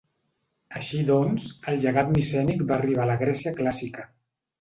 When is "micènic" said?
2.15-2.63